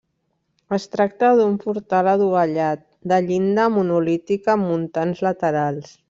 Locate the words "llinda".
3.25-3.67